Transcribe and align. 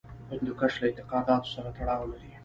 هندوکش 0.31 0.73
له 0.81 0.85
اعتقاداتو 0.89 1.51
سره 1.55 1.69
تړاو 1.77 2.09
لري. 2.11 2.31